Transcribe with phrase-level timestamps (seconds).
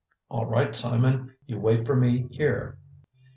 [0.29, 2.79] "All right, Simon; you wait for me here."